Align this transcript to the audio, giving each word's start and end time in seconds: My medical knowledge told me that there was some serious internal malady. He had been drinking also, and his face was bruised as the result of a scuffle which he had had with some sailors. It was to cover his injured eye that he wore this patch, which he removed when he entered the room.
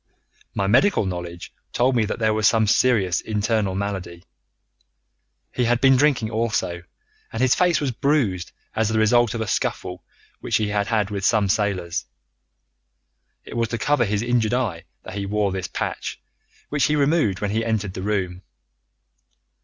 My 0.55 0.65
medical 0.65 1.05
knowledge 1.05 1.53
told 1.73 1.95
me 1.95 2.05
that 2.05 2.17
there 2.17 2.33
was 2.33 2.47
some 2.47 2.65
serious 2.65 3.21
internal 3.21 3.75
malady. 3.75 4.23
He 5.51 5.65
had 5.65 5.79
been 5.79 5.95
drinking 5.95 6.31
also, 6.31 6.81
and 7.31 7.39
his 7.39 7.53
face 7.53 7.79
was 7.79 7.91
bruised 7.91 8.51
as 8.75 8.89
the 8.89 8.97
result 8.97 9.35
of 9.35 9.41
a 9.41 9.47
scuffle 9.47 10.03
which 10.39 10.57
he 10.57 10.69
had 10.69 10.87
had 10.87 11.11
with 11.11 11.23
some 11.23 11.47
sailors. 11.49 12.07
It 13.43 13.55
was 13.55 13.67
to 13.67 13.77
cover 13.77 14.05
his 14.05 14.23
injured 14.23 14.55
eye 14.55 14.85
that 15.03 15.13
he 15.13 15.27
wore 15.27 15.51
this 15.51 15.67
patch, 15.67 16.19
which 16.69 16.85
he 16.85 16.95
removed 16.95 17.39
when 17.39 17.51
he 17.51 17.63
entered 17.63 17.93
the 17.93 18.01
room. 18.01 18.41